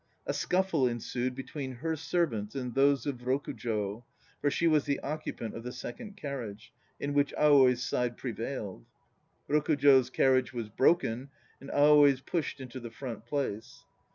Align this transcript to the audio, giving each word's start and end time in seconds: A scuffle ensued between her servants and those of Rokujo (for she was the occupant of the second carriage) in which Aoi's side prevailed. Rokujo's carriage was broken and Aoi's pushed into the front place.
A 0.25 0.33
scuffle 0.33 0.87
ensued 0.87 1.35
between 1.35 1.73
her 1.73 1.95
servants 1.95 2.55
and 2.55 2.73
those 2.73 3.05
of 3.05 3.19
Rokujo 3.19 4.03
(for 4.41 4.49
she 4.49 4.65
was 4.65 4.85
the 4.85 4.99
occupant 5.01 5.55
of 5.55 5.61
the 5.61 5.71
second 5.71 6.17
carriage) 6.17 6.73
in 6.99 7.13
which 7.13 7.35
Aoi's 7.37 7.83
side 7.83 8.17
prevailed. 8.17 8.87
Rokujo's 9.47 10.09
carriage 10.09 10.53
was 10.53 10.69
broken 10.69 11.29
and 11.59 11.69
Aoi's 11.69 12.19
pushed 12.19 12.59
into 12.59 12.79
the 12.79 12.89
front 12.89 13.27
place. 13.27 13.85